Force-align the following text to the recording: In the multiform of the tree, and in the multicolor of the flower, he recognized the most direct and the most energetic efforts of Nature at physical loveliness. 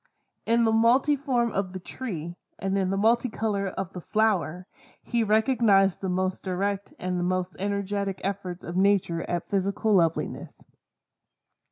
In 0.47 0.65
the 0.65 0.71
multiform 0.71 1.51
of 1.51 1.73
the 1.73 1.79
tree, 1.79 2.33
and 2.57 2.75
in 2.75 2.89
the 2.89 2.97
multicolor 2.97 3.67
of 3.71 3.93
the 3.93 4.01
flower, 4.01 4.65
he 5.03 5.23
recognized 5.23 6.01
the 6.01 6.09
most 6.09 6.41
direct 6.43 6.91
and 6.97 7.19
the 7.19 7.23
most 7.23 7.55
energetic 7.59 8.19
efforts 8.23 8.63
of 8.63 8.75
Nature 8.75 9.21
at 9.29 9.47
physical 9.47 9.93
loveliness. 9.93 10.55